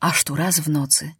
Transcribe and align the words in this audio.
Aż 0.00 0.24
tu 0.24 0.34
raz 0.34 0.60
w 0.60 0.68
nocy 0.68 1.12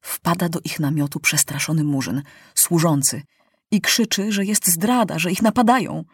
wpada 0.00 0.48
do 0.48 0.60
ich 0.64 0.80
namiotu 0.80 1.20
przestraszony 1.20 1.84
murzyn, 1.84 2.22
służący, 2.54 3.22
i 3.70 3.80
krzyczy, 3.80 4.32
że 4.32 4.44
jest 4.44 4.68
zdrada, 4.68 5.18
że 5.18 5.32
ich 5.32 5.42
napadają. 5.42 6.04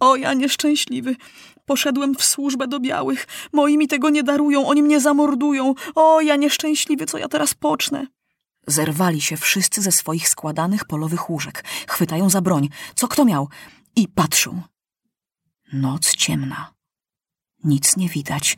O, 0.00 0.16
ja 0.16 0.34
nieszczęśliwy. 0.34 1.16
Poszedłem 1.66 2.14
w 2.14 2.24
służbę 2.24 2.68
do 2.68 2.80
białych. 2.80 3.26
Moi 3.52 3.78
mi 3.78 3.88
tego 3.88 4.10
nie 4.10 4.22
darują, 4.22 4.66
oni 4.66 4.82
mnie 4.82 5.00
zamordują. 5.00 5.74
O, 5.94 6.20
ja 6.20 6.36
nieszczęśliwy, 6.36 7.06
co 7.06 7.18
ja 7.18 7.28
teraz 7.28 7.54
pocznę? 7.54 8.06
Zerwali 8.66 9.20
się 9.20 9.36
wszyscy 9.36 9.82
ze 9.82 9.92
swoich 9.92 10.28
składanych 10.28 10.84
polowych 10.84 11.30
łóżek, 11.30 11.64
chwytają 11.88 12.30
za 12.30 12.40
broń, 12.40 12.68
co 12.94 13.08
kto 13.08 13.24
miał, 13.24 13.48
i 13.96 14.08
patrzą. 14.08 14.62
Noc 15.72 16.14
ciemna. 16.14 16.74
Nic 17.64 17.96
nie 17.96 18.08
widać, 18.08 18.56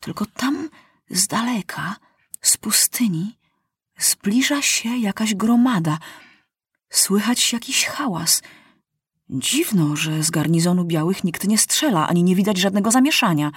tylko 0.00 0.26
tam 0.26 0.68
z 1.10 1.26
daleka, 1.26 1.96
z 2.40 2.56
pustyni, 2.56 3.38
zbliża 3.98 4.62
się 4.62 4.88
jakaś 4.88 5.34
gromada. 5.34 5.98
Słychać 6.90 7.52
jakiś 7.52 7.86
hałas. 7.86 8.42
Dziwno, 9.30 9.96
że 9.96 10.22
z 10.22 10.30
garnizonu 10.30 10.84
białych 10.84 11.24
nikt 11.24 11.48
nie 11.48 11.58
strzela, 11.58 12.08
ani 12.08 12.22
nie 12.22 12.34
widać 12.34 12.58
żadnego 12.58 12.90
zamieszania. 12.90 13.50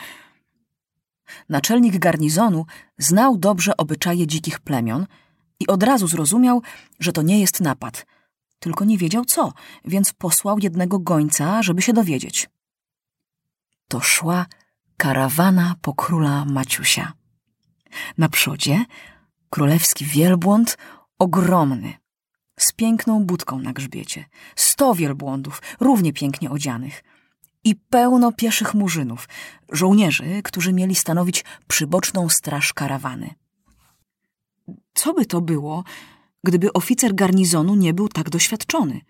Naczelnik 1.49 1.97
garnizonu 1.97 2.65
znał 2.97 3.37
dobrze 3.37 3.77
obyczaje 3.77 4.27
dzikich 4.27 4.59
plemion 4.59 5.07
i 5.59 5.67
od 5.67 5.83
razu 5.83 6.07
zrozumiał, 6.07 6.61
że 6.99 7.11
to 7.11 7.21
nie 7.21 7.39
jest 7.39 7.61
napad. 7.61 8.05
Tylko 8.59 8.85
nie 8.85 8.97
wiedział 8.97 9.25
co, 9.25 9.53
więc 9.85 10.13
posłał 10.13 10.59
jednego 10.59 10.99
gońca, 10.99 11.63
żeby 11.63 11.81
się 11.81 11.93
dowiedzieć. 11.93 12.49
To 13.87 13.99
szła 13.99 14.45
karawana 14.97 15.75
po 15.81 15.93
króla 15.93 16.45
Maciusia. 16.45 17.20
Na 18.17 18.29
przodzie 18.29 18.85
królewski 19.49 20.05
wielbłąd 20.05 20.77
ogromny, 21.19 21.93
z 22.59 22.71
piękną 22.71 23.25
budką 23.25 23.59
na 23.59 23.73
grzbiecie, 23.73 24.25
sto 24.55 24.95
wielbłądów, 24.95 25.61
równie 25.79 26.13
pięknie 26.13 26.49
odzianych 26.49 27.03
i 27.63 27.75
pełno 27.75 28.31
pieszych 28.31 28.73
murzynów, 28.73 29.29
żołnierzy, 29.71 30.41
którzy 30.43 30.73
mieli 30.73 30.95
stanowić 30.95 31.45
przyboczną 31.67 32.29
straż 32.29 32.73
karawany. 32.73 33.33
Co 34.93 35.13
by 35.13 35.25
to 35.25 35.41
było, 35.41 35.83
gdyby 36.43 36.73
oficer 36.73 37.15
garnizonu 37.15 37.75
nie 37.75 37.93
był 37.93 38.07
tak 38.07 38.29
doświadczony? 38.29 39.01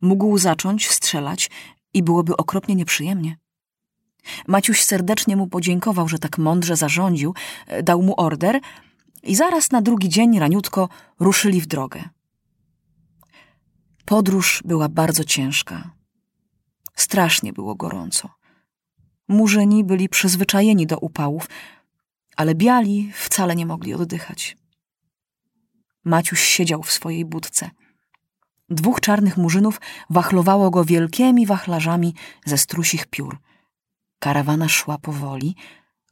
Mógł 0.00 0.38
zacząć 0.38 0.90
strzelać 0.90 1.50
i 1.94 2.02
byłoby 2.02 2.36
okropnie 2.36 2.74
nieprzyjemnie. 2.74 3.36
Maciuś 4.46 4.82
serdecznie 4.82 5.36
mu 5.36 5.46
podziękował, 5.46 6.08
że 6.08 6.18
tak 6.18 6.38
mądrze 6.38 6.76
zarządził, 6.76 7.34
dał 7.82 8.02
mu 8.02 8.14
order 8.20 8.60
i 9.22 9.36
zaraz 9.36 9.70
na 9.70 9.82
drugi 9.82 10.08
dzień 10.08 10.38
raniutko 10.38 10.88
ruszyli 11.20 11.60
w 11.60 11.66
drogę. 11.66 12.08
Podróż 14.04 14.62
była 14.64 14.88
bardzo 14.88 15.24
ciężka. 15.24 15.90
Strasznie 16.96 17.52
było 17.52 17.74
gorąco. 17.74 18.30
Murzyni 19.28 19.84
byli 19.84 20.08
przyzwyczajeni 20.08 20.86
do 20.86 20.98
upałów, 20.98 21.48
ale 22.36 22.54
biali 22.54 23.12
wcale 23.14 23.56
nie 23.56 23.66
mogli 23.66 23.94
oddychać. 23.94 24.56
Maciuś 26.04 26.40
siedział 26.40 26.82
w 26.82 26.92
swojej 26.92 27.24
budce. 27.24 27.70
Dwóch 28.70 29.00
czarnych 29.00 29.36
murzynów 29.36 29.80
wachlowało 30.10 30.70
go 30.70 30.84
wielkimi 30.84 31.46
wachlarzami 31.46 32.14
ze 32.44 32.58
strusich 32.58 33.06
piór. 33.06 33.38
Karawana 34.18 34.68
szła 34.68 34.98
powoli, 34.98 35.54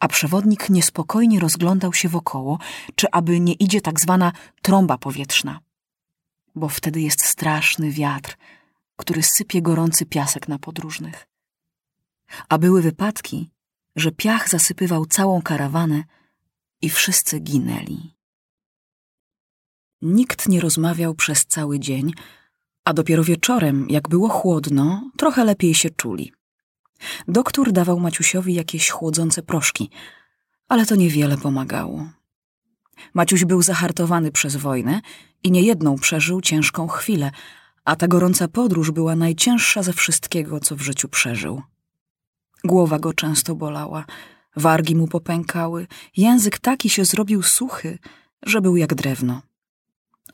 a 0.00 0.08
przewodnik 0.08 0.70
niespokojnie 0.70 1.40
rozglądał 1.40 1.92
się 1.92 2.08
wokoło, 2.08 2.58
czy 2.94 3.06
aby 3.10 3.40
nie 3.40 3.52
idzie 3.52 3.80
tak 3.80 4.00
zwana 4.00 4.32
trąba 4.62 4.98
powietrzna. 4.98 5.60
Bo 6.54 6.68
wtedy 6.68 7.00
jest 7.00 7.24
straszny 7.24 7.90
wiatr, 7.90 8.36
który 8.96 9.22
sypie 9.22 9.62
gorący 9.62 10.06
piasek 10.06 10.48
na 10.48 10.58
podróżnych. 10.58 11.26
A 12.48 12.58
były 12.58 12.82
wypadki, 12.82 13.50
że 13.96 14.12
piach 14.12 14.48
zasypywał 14.48 15.06
całą 15.06 15.42
karawanę 15.42 16.04
i 16.82 16.90
wszyscy 16.90 17.40
ginęli. 17.40 18.14
Nikt 20.02 20.48
nie 20.48 20.60
rozmawiał 20.60 21.14
przez 21.14 21.46
cały 21.46 21.78
dzień, 21.78 22.12
a 22.84 22.92
dopiero 22.92 23.24
wieczorem, 23.24 23.86
jak 23.90 24.08
było 24.08 24.28
chłodno, 24.28 25.10
trochę 25.16 25.44
lepiej 25.44 25.74
się 25.74 25.90
czuli. 25.90 26.32
Doktor 27.28 27.72
dawał 27.72 28.00
Maciusiowi 28.00 28.54
jakieś 28.54 28.90
chłodzące 28.90 29.42
proszki, 29.42 29.90
ale 30.68 30.86
to 30.86 30.96
niewiele 30.96 31.38
pomagało. 31.38 32.08
Maciuś 33.14 33.44
był 33.44 33.62
zahartowany 33.62 34.32
przez 34.32 34.56
wojnę 34.56 35.00
i 35.42 35.50
niejedną 35.50 35.96
przeżył 35.96 36.40
ciężką 36.40 36.88
chwilę, 36.88 37.30
a 37.84 37.96
ta 37.96 38.08
gorąca 38.08 38.48
podróż 38.48 38.90
była 38.90 39.16
najcięższa 39.16 39.82
ze 39.82 39.92
wszystkiego, 39.92 40.60
co 40.60 40.76
w 40.76 40.80
życiu 40.80 41.08
przeżył. 41.08 41.62
Głowa 42.64 42.98
go 42.98 43.12
często 43.12 43.54
bolała, 43.54 44.04
wargi 44.56 44.96
mu 44.96 45.08
popękały, 45.08 45.86
język 46.16 46.58
taki 46.58 46.90
się 46.90 47.04
zrobił 47.04 47.42
suchy, 47.42 47.98
że 48.42 48.60
był 48.60 48.76
jak 48.76 48.94
drewno. 48.94 49.42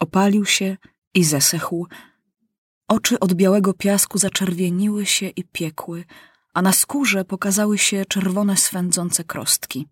Opalił 0.00 0.44
się 0.44 0.76
i 1.14 1.24
zesechł. 1.24 1.86
Oczy 2.88 3.20
od 3.20 3.34
białego 3.34 3.74
piasku 3.74 4.18
zaczerwieniły 4.18 5.06
się 5.06 5.28
i 5.28 5.44
piekły, 5.44 6.04
a 6.52 6.62
na 6.62 6.72
skórze 6.72 7.24
pokazały 7.24 7.78
się 7.78 8.04
czerwone 8.04 8.56
swędzące 8.56 9.24
krostki. 9.24 9.88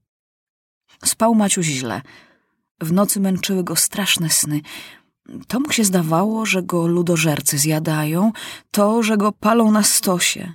Spał 1.04 1.34
Maciuś 1.34 1.66
źle. 1.66 2.02
W 2.80 2.92
nocy 2.92 3.20
męczyły 3.20 3.64
go 3.64 3.76
straszne 3.76 4.30
sny. 4.30 4.60
To 5.48 5.60
mu 5.60 5.72
się 5.72 5.84
zdawało, 5.84 6.46
że 6.46 6.62
go 6.62 6.86
ludożercy 6.86 7.58
zjadają, 7.58 8.32
to, 8.70 9.02
że 9.02 9.16
go 9.16 9.32
palą 9.32 9.70
na 9.70 9.82
stosie. 9.82 10.52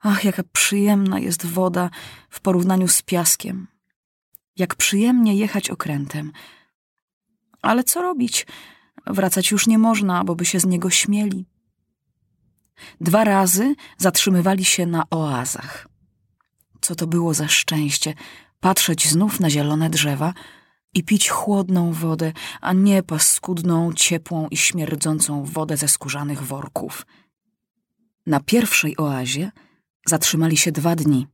Ach, 0.00 0.24
jaka 0.24 0.42
przyjemna 0.52 1.18
jest 1.18 1.46
woda 1.46 1.90
w 2.30 2.40
porównaniu 2.40 2.88
z 2.88 3.02
piaskiem. 3.02 3.66
Jak 4.56 4.74
przyjemnie 4.74 5.36
jechać 5.36 5.70
okrętem. 5.70 6.32
Ale 7.62 7.84
co 7.84 8.02
robić? 8.02 8.46
Wracać 9.06 9.50
już 9.50 9.66
nie 9.66 9.78
można, 9.78 10.24
bo 10.24 10.34
by 10.34 10.44
się 10.44 10.60
z 10.60 10.66
niego 10.66 10.90
śmieli. 10.90 11.46
Dwa 13.00 13.24
razy 13.24 13.74
zatrzymywali 13.98 14.64
się 14.64 14.86
na 14.86 15.04
oazach. 15.10 15.88
Co 16.80 16.94
to 16.94 17.06
było 17.06 17.34
za 17.34 17.48
szczęście 17.48 18.14
patrzeć 18.60 19.08
znów 19.08 19.40
na 19.40 19.50
zielone 19.50 19.90
drzewa 19.90 20.34
i 20.94 21.04
pić 21.04 21.28
chłodną 21.28 21.92
wodę, 21.92 22.32
a 22.60 22.72
nie 22.72 23.02
paskudną, 23.02 23.92
ciepłą 23.92 24.48
i 24.48 24.56
śmierdzącą 24.56 25.44
wodę 25.44 25.76
ze 25.76 25.88
skórzanych 25.88 26.42
worków. 26.42 27.06
Na 28.26 28.40
pierwszej 28.40 28.96
oazie 28.96 29.52
zatrzymali 30.06 30.56
się 30.56 30.72
dwa 30.72 30.96
dni, 30.96 31.26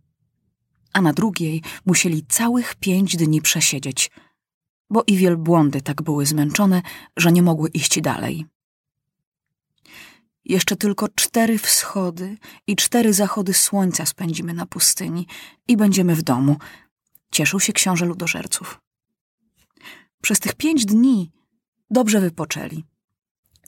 a 0.93 1.01
na 1.01 1.13
drugiej 1.13 1.63
musieli 1.87 2.27
całych 2.27 2.75
pięć 2.75 3.17
dni 3.17 3.43
przesiedzieć, 3.43 4.11
bo 4.91 5.05
i 5.07 5.17
wielbłądy 5.17 5.83
tak 5.83 6.03
były 6.03 6.27
zmęczone, 6.27 6.83
że 7.17 7.33
nie 7.33 7.43
mogły 7.43 7.69
iść 7.69 8.01
dalej. 8.01 8.47
Jeszcze 10.45 10.77
tylko 10.77 11.09
cztery 11.09 11.59
wschody 11.59 12.39
i 12.67 12.77
cztery 12.77 13.13
zachody 13.13 13.55
słońca 13.55 14.07
spędzimy 14.07 14.55
na 14.55 14.67
pustyni 14.67 15.27
i 15.69 15.77
będziemy 15.77 16.17
w 16.17 16.23
domu. 16.23 16.57
Cieszył 17.31 17.61
się 17.61 17.73
książę 17.73 18.07
ludożerców. 18.07 18.81
Przez 20.23 20.41
tych 20.41 20.55
pięć 20.55 20.87
dni 20.87 21.31
dobrze 21.91 22.21
wypoczęli. 22.21 22.85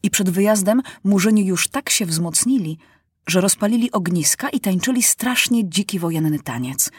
I 0.02 0.10
przed 0.10 0.30
wyjazdem 0.30 0.82
murzyni 1.04 1.46
już 1.46 1.68
tak 1.68 1.90
się 1.90 2.06
wzmocnili, 2.06 2.78
że 3.26 3.40
rozpalili 3.40 3.92
ogniska 3.92 4.48
i 4.48 4.60
tańczyli 4.60 5.02
strasznie 5.02 5.68
dziki 5.68 5.98
wojenny 5.98 6.38
taniec. 6.38 6.90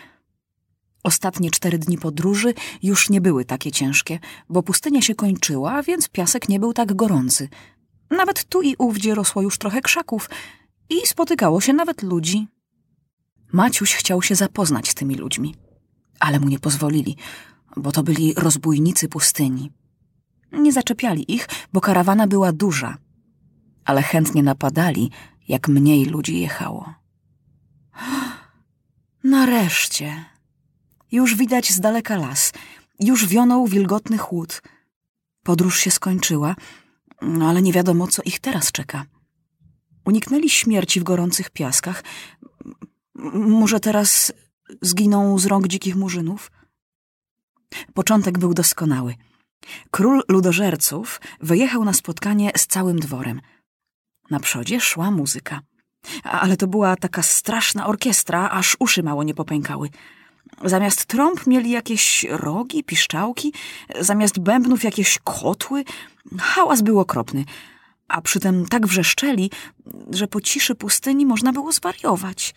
Ostatnie 1.04 1.52
cztery 1.52 1.78
dni 1.78 1.98
podróży 1.98 2.54
już 2.84 3.10
nie 3.10 3.22
były 3.22 3.46
takie 3.46 3.72
ciężkie, 3.72 4.20
bo 4.50 4.64
pustynia 4.64 5.02
się 5.02 5.16
kończyła, 5.16 5.84
więc 5.84 6.10
piasek 6.10 6.50
nie 6.50 6.60
był 6.60 6.74
tak 6.74 6.96
gorący– 6.96 7.50
nawet 8.10 8.44
tu 8.44 8.62
i 8.62 8.76
ówdzie 8.78 9.16
rosło 9.16 9.42
już 9.42 9.58
trochę 9.58 9.82
krzaków 9.82 10.30
i 10.90 11.08
spotykało 11.08 11.62
się 11.62 11.74
nawet 11.74 12.04
ludzi. 12.04 12.48
Maciuś 13.52 13.94
chciał 13.94 14.22
się 14.22 14.36
zapoznać 14.36 14.90
z 14.90 14.96
tymi 14.96 15.16
ludźmi, 15.16 15.56
ale 16.20 16.40
mu 16.40 16.48
nie 16.48 16.60
pozwolili, 16.60 17.18
bo 17.78 17.92
to 17.92 18.04
byli 18.04 18.34
rozbójnicy 18.34 19.08
pustyni. 19.10 19.72
Nie 20.52 20.74
zaczepiali 20.74 21.34
ich, 21.34 21.48
bo 21.74 21.82
karawana 21.82 22.28
była 22.28 22.52
duża, 22.52 22.98
ale 23.86 24.02
chętnie 24.02 24.44
napadali, 24.44 25.12
jak 25.48 25.68
mniej 25.68 26.06
ludzi 26.06 26.40
jechało. 26.40 26.94
Nareszcie! 29.24 30.26
Już 31.12 31.36
widać 31.36 31.72
z 31.72 31.80
daleka 31.80 32.16
las, 32.18 32.54
już 33.00 33.26
wionął 33.26 33.68
wilgotny 33.68 34.18
chłód. 34.18 34.62
Podróż 35.44 35.80
się 35.80 35.92
skończyła, 35.92 36.56
ale 37.22 37.62
nie 37.62 37.74
wiadomo, 37.74 38.08
co 38.08 38.22
ich 38.26 38.40
teraz 38.40 38.72
czeka. 38.72 39.06
Uniknęli 40.06 40.50
śmierci 40.50 41.00
w 41.00 41.04
gorących 41.04 41.50
piaskach. 41.50 42.04
Może 43.34 43.80
teraz 43.80 44.34
zginą 44.82 45.40
z 45.40 45.46
rąk 45.46 45.68
dzikich 45.68 45.96
murzynów? 45.96 46.52
Początek 47.94 48.40
był 48.40 48.54
doskonały. 48.54 49.16
Król 49.92 50.22
ludożerców 50.28 51.22
wyjechał 51.42 51.86
na 51.86 51.94
spotkanie 51.94 52.52
z 52.58 52.68
całym 52.68 53.00
dworem. 53.00 53.42
Na 54.30 54.40
przodzie 54.40 54.80
szła 54.80 55.12
muzyka. 55.12 55.62
Ale 56.24 56.58
to 56.58 56.68
była 56.68 56.96
taka 56.96 57.24
straszna 57.24 57.88
orkiestra, 57.88 58.50
aż 58.50 58.76
uszy 58.80 59.04
mało 59.04 59.24
nie 59.24 59.34
popękały. 59.34 59.90
Zamiast 60.66 61.06
trąb 61.06 61.48
mieli 61.48 61.72
jakieś 61.72 62.26
rogi, 62.30 62.84
piszczałki, 62.84 63.54
zamiast 64.00 64.40
bębnów 64.40 64.84
jakieś 64.84 65.20
kotły. 65.24 65.84
Hałas 66.40 66.82
był 66.82 67.00
okropny, 67.00 67.46
a 68.08 68.22
przytem 68.22 68.66
tak 68.66 68.88
wrzeszczeli, 68.88 69.52
że 70.10 70.28
po 70.28 70.42
ciszy 70.42 70.76
pustyni 70.76 71.26
można 71.26 71.54
było 71.54 71.72
zwariować. 71.72 72.56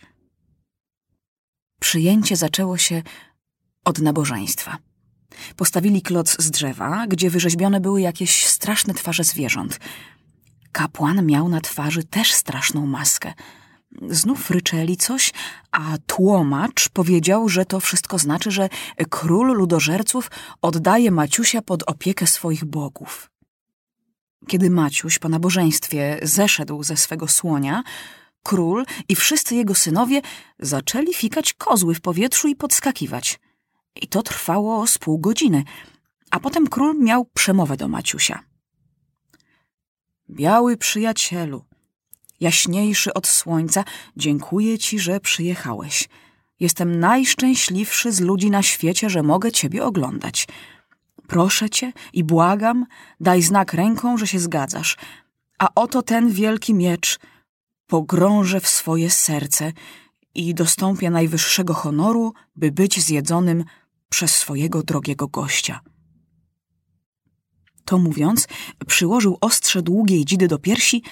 Przyjęcie 1.79 2.35
zaczęło 2.35 2.77
się 2.77 3.03
od 3.85 3.99
nabożeństwa. 3.99 4.77
Postawili 5.55 6.01
kloc 6.01 6.41
z 6.41 6.51
drzewa, 6.51 7.07
gdzie 7.07 7.29
wyrzeźbione 7.29 7.79
były 7.79 8.01
jakieś 8.01 8.45
straszne 8.45 8.93
twarze 8.93 9.23
zwierząt. 9.23 9.79
Kapłan 10.71 11.25
miał 11.25 11.49
na 11.49 11.61
twarzy 11.61 12.03
też 12.03 12.33
straszną 12.33 12.85
maskę. 12.85 13.33
Znów 14.09 14.51
ryczeli 14.51 14.97
coś, 14.97 15.33
a 15.71 15.97
tłomacz 16.07 16.89
powiedział, 16.89 17.49
że 17.49 17.65
to 17.65 17.79
wszystko 17.79 18.17
znaczy, 18.17 18.51
że 18.51 18.69
król 19.09 19.47
ludożerców 19.47 20.31
oddaje 20.61 21.11
Maciusia 21.11 21.61
pod 21.61 21.83
opiekę 21.83 22.27
swoich 22.27 22.65
bogów. 22.65 23.29
Kiedy 24.47 24.69
Maciuś 24.69 25.19
po 25.19 25.29
nabożeństwie 25.29 26.19
zeszedł 26.21 26.83
ze 26.83 26.97
swego 26.97 27.27
słonia, 27.27 27.83
król 28.43 28.85
i 29.09 29.15
wszyscy 29.15 29.55
jego 29.55 29.75
synowie 29.75 30.21
zaczęli 30.59 31.13
fikać 31.13 31.53
kozły 31.53 31.95
w 31.95 32.01
powietrzu 32.01 32.47
i 32.47 32.55
podskakiwać. 32.55 33.39
I 33.95 34.07
to 34.07 34.23
trwało 34.23 34.87
z 34.87 34.97
pół 34.97 35.19
godziny, 35.19 35.63
a 36.31 36.39
potem 36.39 36.67
król 36.67 36.99
miał 36.99 37.25
przemowę 37.25 37.77
do 37.77 37.87
Maciusia. 37.87 38.43
Biały 40.29 40.77
przyjacielu, 40.77 41.65
jaśniejszy 42.39 43.13
od 43.13 43.27
słońca, 43.27 43.83
dziękuję 44.17 44.77
ci, 44.77 44.99
że 44.99 45.19
przyjechałeś. 45.19 46.09
Jestem 46.59 46.99
najszczęśliwszy 46.99 48.11
z 48.11 48.19
ludzi 48.19 48.51
na 48.51 48.63
świecie, 48.63 49.09
że 49.09 49.23
mogę 49.23 49.51
ciebie 49.51 49.85
oglądać. 49.85 50.47
Proszę 51.29 51.69
cię 51.69 51.93
i 52.13 52.23
błagam, 52.23 52.85
daj 53.19 53.41
znak 53.41 53.73
ręką, 53.73 54.17
że 54.17 54.27
się 54.27 54.39
zgadzasz. 54.39 54.97
A 55.59 55.69
oto 55.75 56.01
ten 56.01 56.31
wielki 56.31 56.73
miecz 56.73 57.19
pogrążę 57.87 58.59
w 58.59 58.67
swoje 58.67 59.09
serce 59.09 59.73
i 60.35 60.55
dostąpię 60.55 61.09
najwyższego 61.09 61.73
honoru, 61.73 62.33
by 62.55 62.71
być 62.71 62.99
zjedzonym 62.99 63.63
przez 64.09 64.35
swojego 64.35 64.83
drogiego 64.83 65.27
gościa. 65.27 65.79
To 67.85 67.97
mówiąc, 67.97 68.47
przyłożył 68.87 69.37
ostrze 69.41 69.81
długiej 69.81 70.25
dzidy 70.25 70.47
do 70.47 70.59
piersi 70.59 71.03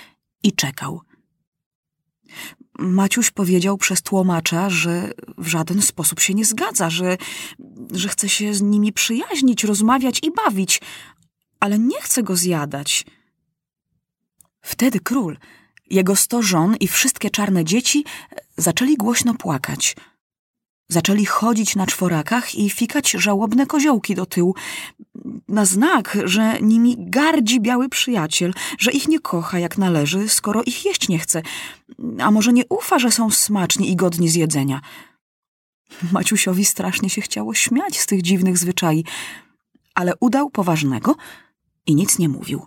i 0.43 0.53
czekał. 0.53 1.01
Maciuś 2.77 3.31
powiedział 3.31 3.77
przez 3.77 4.01
tłumacza, 4.01 4.69
że 4.69 5.11
w 5.37 5.47
żaden 5.47 5.81
sposób 5.81 6.19
się 6.19 6.33
nie 6.33 6.45
zgadza, 6.45 6.89
że, 6.89 7.17
że 7.91 8.09
chce 8.09 8.29
się 8.29 8.53
z 8.53 8.61
nimi 8.61 8.93
przyjaźnić, 8.93 9.63
rozmawiać 9.63 10.19
i 10.23 10.31
bawić, 10.31 10.81
ale 11.59 11.79
nie 11.79 12.01
chce 12.01 12.23
go 12.23 12.35
zjadać. 12.35 13.05
Wtedy 14.61 14.99
król, 14.99 15.37
jego 15.89 16.15
sto 16.15 16.41
żon 16.41 16.75
i 16.79 16.87
wszystkie 16.87 17.29
czarne 17.29 17.65
dzieci 17.65 18.05
zaczęli 18.57 18.97
głośno 18.97 19.33
płakać. 19.33 19.95
Zaczęli 20.89 21.25
chodzić 21.25 21.75
na 21.75 21.87
czworakach 21.87 22.55
i 22.55 22.69
fikać 22.69 23.11
żałobne 23.11 23.65
koziołki 23.65 24.15
do 24.15 24.25
tyłu, 24.25 24.55
na 25.47 25.65
znak, 25.65 26.17
że 26.25 26.59
nimi 26.61 26.95
gardzi 26.99 27.61
biały 27.61 27.89
przyjaciel, 27.89 28.53
że 28.79 28.91
ich 28.91 29.07
nie 29.07 29.19
kocha 29.19 29.59
jak 29.59 29.77
należy, 29.77 30.29
skoro 30.29 30.63
ich 30.63 30.85
jeść 30.85 31.09
nie 31.09 31.19
chce, 31.19 31.41
a 32.19 32.31
może 32.31 32.53
nie 32.53 32.63
ufa, 32.69 32.99
że 32.99 33.11
są 33.11 33.31
smaczni 33.31 33.91
i 33.91 33.95
godni 33.95 34.29
zjedzenia. 34.29 34.81
Maciusiowi 36.11 36.65
strasznie 36.65 37.09
się 37.09 37.21
chciało 37.21 37.53
śmiać 37.53 37.99
z 37.99 38.05
tych 38.05 38.21
dziwnych 38.21 38.57
zwyczai, 38.57 39.03
ale 39.95 40.13
udał 40.19 40.49
poważnego 40.49 41.15
i 41.85 41.95
nic 41.95 42.19
nie 42.19 42.29
mówił. 42.29 42.65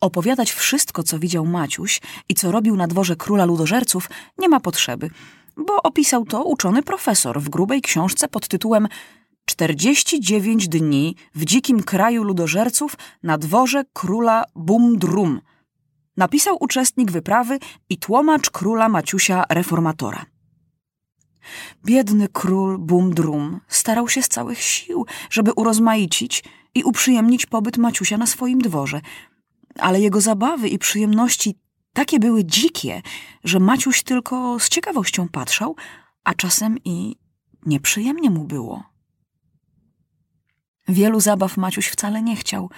Opowiadać 0.00 0.52
wszystko, 0.52 1.02
co 1.02 1.18
widział 1.18 1.46
Maciuś 1.46 2.00
i 2.28 2.34
co 2.34 2.52
robił 2.52 2.76
na 2.76 2.86
dworze 2.86 3.16
króla 3.16 3.44
ludożerców, 3.44 4.08
nie 4.38 4.48
ma 4.48 4.60
potrzeby, 4.60 5.10
bo 5.56 5.82
opisał 5.82 6.24
to 6.24 6.44
uczony 6.44 6.82
profesor 6.82 7.40
w 7.40 7.48
grubej 7.48 7.82
książce 7.82 8.28
pod 8.28 8.48
tytułem 8.48 8.88
49 9.44 10.68
dni 10.68 11.16
w 11.34 11.44
dzikim 11.44 11.82
kraju 11.82 12.24
ludożerców 12.24 12.96
na 13.22 13.38
dworze 13.38 13.84
króla 13.92 14.44
Bumdrum. 14.54 15.40
Napisał 16.16 16.56
uczestnik 16.60 17.10
wyprawy 17.10 17.58
i 17.88 17.98
tłomacz 17.98 18.50
króla 18.50 18.88
Maciusia 18.88 19.44
Reformatora. 19.48 20.26
Biedny 21.84 22.28
król 22.32 22.78
Bumdrum 22.78 23.60
starał 23.68 24.08
się 24.08 24.22
z 24.22 24.28
całych 24.28 24.60
sił, 24.60 25.06
żeby 25.30 25.52
urozmaicić 25.52 26.44
i 26.74 26.84
uprzyjemnić 26.84 27.46
pobyt 27.46 27.78
Maciusia 27.78 28.18
na 28.18 28.26
swoim 28.26 28.58
dworze, 28.58 29.00
ale 29.78 30.00
jego 30.00 30.20
zabawy 30.20 30.68
i 30.68 30.78
przyjemności 30.78 31.58
takie 31.92 32.18
były 32.18 32.44
dzikie, 32.44 33.02
że 33.44 33.60
Maciuś 33.60 34.02
tylko 34.02 34.58
z 34.60 34.68
ciekawością 34.68 35.28
patrzał, 35.28 35.76
a 36.24 36.34
czasem 36.34 36.78
i 36.84 37.16
nieprzyjemnie 37.66 38.30
mu 38.30 38.44
było. 38.44 38.93
Wielu 40.88 41.20
zabaw 41.20 41.56
Maciuś 41.56 41.88
wcale 41.88 42.22
nie 42.22 42.36
chciał. 42.36 42.70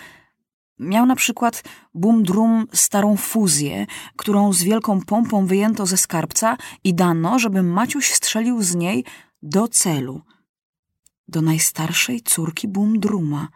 Miał 0.79 1.07
na 1.07 1.17
przykład 1.17 1.65
bum-drum 1.95 2.67
starą 2.73 3.17
fuzję, 3.17 3.87
którą 4.17 4.53
z 4.53 4.63
wielką 4.63 5.01
pompą 5.01 5.47
wyjęto 5.47 5.87
ze 5.87 5.97
skarbca 5.97 6.57
i 6.85 6.95
dano, 6.95 7.39
żeby 7.39 7.63
Maciuś 7.63 8.13
strzelił 8.13 8.63
z 8.63 8.75
niej 8.75 9.05
do 9.43 9.69
celu. 9.69 10.23
Do 11.29 11.43
najstarszej 11.43 12.21
córki 12.21 12.69
bum-druma. 12.69 13.47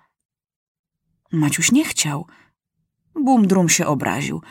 Maciuś 1.32 1.72
nie 1.72 1.84
chciał. 1.84 2.26
Bum-drum 3.14 3.68
się 3.68 3.86
obraził. 3.86 4.42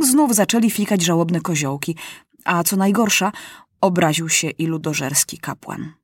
Znów 0.00 0.34
zaczęli 0.34 0.70
fikać 0.70 1.02
żałobne 1.02 1.40
koziołki, 1.40 1.96
a 2.44 2.64
co 2.64 2.76
najgorsza, 2.76 3.32
obraził 3.80 4.28
się 4.28 4.50
i 4.50 4.66
ludożerski 4.66 5.38
kapłan. 5.38 5.99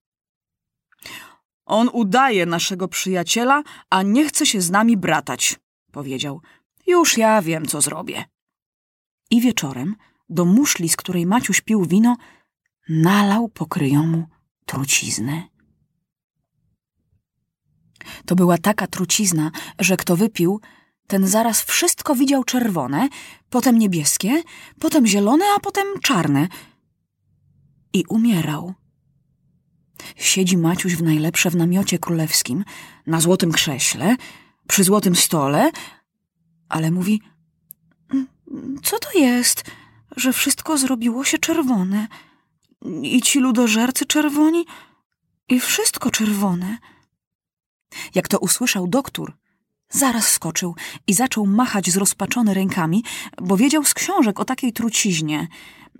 On 1.66 1.90
udaje 1.92 2.46
naszego 2.46 2.88
przyjaciela, 2.88 3.62
a 3.90 4.02
nie 4.02 4.28
chce 4.28 4.46
się 4.46 4.60
z 4.60 4.70
nami 4.70 4.96
bratać, 4.96 5.56
powiedział. 5.92 6.40
Już 6.86 7.18
ja 7.18 7.42
wiem, 7.42 7.66
co 7.66 7.80
zrobię. 7.80 8.24
I 9.30 9.40
wieczorem 9.40 9.96
do 10.28 10.44
muszli, 10.44 10.88
z 10.88 10.96
której 10.96 11.26
Maciuś 11.26 11.60
pił 11.60 11.84
wino, 11.84 12.16
nalał 12.88 13.48
pokryjomu 13.48 14.26
truciznę. 14.66 15.42
To 18.26 18.34
była 18.34 18.58
taka 18.58 18.86
trucizna, 18.86 19.50
że 19.78 19.96
kto 19.96 20.16
wypił, 20.16 20.60
ten 21.06 21.26
zaraz 21.26 21.62
wszystko 21.62 22.14
widział 22.14 22.44
czerwone, 22.44 23.08
potem 23.50 23.78
niebieskie, 23.78 24.42
potem 24.80 25.06
zielone, 25.06 25.44
a 25.56 25.60
potem 25.60 25.86
czarne. 26.02 26.48
I 27.92 28.04
umierał. 28.08 28.74
Siedzi 30.16 30.56
Maciuś 30.56 30.94
w 30.94 31.02
najlepsze 31.02 31.50
w 31.50 31.56
namiocie 31.56 31.98
królewskim, 31.98 32.64
na 33.06 33.20
złotym 33.20 33.52
krześle, 33.52 34.16
przy 34.68 34.84
złotym 34.84 35.16
stole, 35.16 35.70
ale 36.68 36.90
mówi: 36.90 37.22
Co 38.82 38.98
to 38.98 39.18
jest, 39.18 39.64
że 40.16 40.32
wszystko 40.32 40.78
zrobiło 40.78 41.24
się 41.24 41.38
czerwone? 41.38 42.08
I 43.02 43.22
ci 43.22 43.40
ludożercy 43.40 44.06
czerwoni, 44.06 44.66
i 45.48 45.60
wszystko 45.60 46.10
czerwone. 46.10 46.78
Jak 48.14 48.28
to 48.28 48.38
usłyszał 48.38 48.88
doktor, 48.88 49.32
zaraz 49.88 50.30
skoczył 50.30 50.74
i 51.06 51.14
zaczął 51.14 51.46
machać 51.46 51.90
zrozpaczony 51.90 52.54
rękami, 52.54 53.04
bo 53.42 53.56
wiedział 53.56 53.84
z 53.84 53.94
książek 53.94 54.40
o 54.40 54.44
takiej 54.44 54.72
truciźnie, 54.72 55.48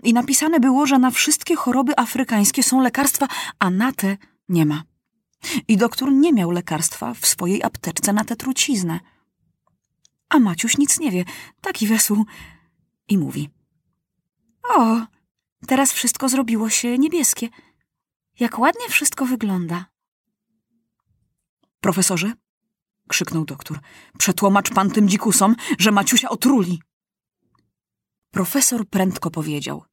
i 0.03 0.13
napisane 0.13 0.59
było, 0.59 0.85
że 0.85 0.99
na 0.99 1.11
wszystkie 1.11 1.55
choroby 1.55 1.99
afrykańskie 1.99 2.63
są 2.63 2.81
lekarstwa, 2.81 3.27
a 3.59 3.69
na 3.69 3.91
te 3.91 4.17
nie 4.49 4.65
ma. 4.65 4.83
I 5.67 5.77
doktor 5.77 6.11
nie 6.11 6.33
miał 6.33 6.51
lekarstwa 6.51 7.13
w 7.13 7.25
swojej 7.25 7.63
apteczce 7.63 8.13
na 8.13 8.23
tę 8.23 8.35
truciznę. 8.35 8.99
A 10.29 10.39
Maciuś 10.39 10.77
nic 10.77 10.99
nie 10.99 11.11
wie, 11.11 11.25
taki 11.61 11.87
wesół. 11.87 12.25
I 13.07 13.17
mówi. 13.17 13.49
O, 14.69 15.01
teraz 15.67 15.93
wszystko 15.93 16.29
zrobiło 16.29 16.69
się 16.69 16.97
niebieskie. 16.97 17.49
Jak 18.39 18.59
ładnie 18.59 18.89
wszystko 18.89 19.25
wygląda. 19.25 19.85
Profesorze, 21.79 22.33
krzyknął 23.07 23.45
doktor, 23.45 23.79
przetłomacz 24.17 24.69
pan 24.69 24.91
tym 24.91 25.09
dzikusom, 25.09 25.55
że 25.79 25.91
Maciusia 25.91 26.29
otruli. 26.29 26.79
Profesor 28.37 28.85
prędko 28.85 29.31
powiedział. 29.31 29.83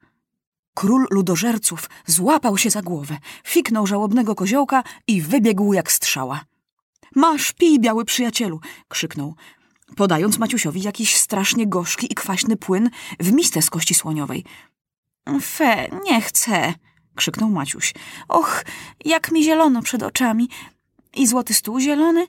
Król 0.75 1.07
ludożerców 1.11 1.91
złapał 2.07 2.59
się 2.59 2.71
za 2.71 2.83
głowę, 2.83 3.19
fiknął 3.45 3.87
żałobnego 3.87 4.35
koziołka 4.35 4.83
i 5.07 5.23
wybiegł 5.23 5.73
jak 5.73 5.93
strzała. 5.93 6.45
Masz, 7.15 7.53
pij, 7.53 7.81
biały 7.81 8.05
przyjacielu! 8.05 8.61
krzyknął, 8.89 9.35
podając 9.97 10.39
Maciusiowi 10.39 10.83
jakiś 10.83 11.17
strasznie 11.17 11.67
gorzki 11.67 12.13
i 12.13 12.15
kwaśny 12.15 12.57
płyn 12.57 12.91
w 13.21 13.33
misce 13.33 13.63
z 13.63 13.71
kości 13.71 13.95
słoniowej. 13.95 14.45
Fe, 15.43 15.89
nie 16.05 16.21
chcę, 16.21 16.75
krzyknął 17.15 17.51
Maciuś. 17.51 17.95
Och, 18.29 18.65
jak 19.05 19.33
mi 19.33 19.45
zielono 19.45 19.83
przed 19.83 20.03
oczami. 20.03 20.49
I 21.15 21.27
złoty 21.27 21.55
stół 21.55 21.81
zielony, 21.81 22.27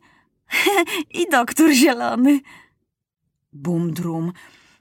i 1.20 1.30
doktor 1.32 1.72
zielony. 1.72 2.40
Bum 3.54 3.94
drum. 3.94 4.34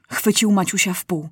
Chwycił 0.09 0.51
Maciusia 0.51 0.93
w 0.93 1.05
pół. 1.05 1.29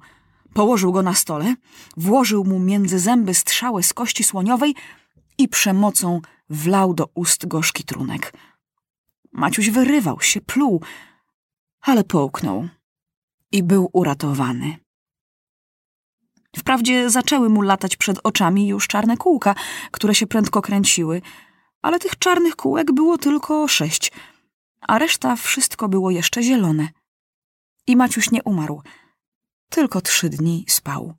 Położył 0.53 0.91
go 0.91 1.01
na 1.01 1.13
stole, 1.13 1.55
włożył 1.97 2.43
mu 2.43 2.59
między 2.59 2.99
zęby 2.99 3.33
strzałę 3.33 3.83
z 3.83 3.93
kości 3.93 4.23
słoniowej 4.23 4.75
i 5.37 5.47
przemocą 5.47 6.21
wlał 6.49 6.93
do 6.93 7.09
ust 7.13 7.45
gorzki 7.45 7.83
trunek. 7.83 8.33
Maciuś 9.31 9.69
wyrywał 9.69 10.21
się, 10.21 10.41
pluł, 10.41 10.81
ale 11.81 12.03
połknął 12.03 12.67
i 13.51 13.63
był 13.63 13.89
uratowany. 13.93 14.77
Wprawdzie 16.57 17.09
zaczęły 17.09 17.49
mu 17.49 17.61
latać 17.61 17.95
przed 17.97 18.19
oczami 18.23 18.67
już 18.67 18.87
czarne 18.87 19.17
kółka, 19.17 19.55
które 19.91 20.15
się 20.15 20.27
prędko 20.27 20.61
kręciły, 20.61 21.21
ale 21.81 21.99
tych 21.99 22.17
czarnych 22.17 22.55
kółek 22.55 22.91
było 22.91 23.17
tylko 23.17 23.67
sześć, 23.67 24.11
a 24.81 24.99
reszta 24.99 25.35
wszystko 25.35 25.89
było 25.89 26.11
jeszcze 26.11 26.43
zielone. 26.43 26.89
I 27.87 27.95
Maciuś 27.95 28.31
nie 28.31 28.43
umarł, 28.43 28.81
tylko 29.69 30.01
trzy 30.01 30.29
dni 30.29 30.65
spał. 30.67 31.13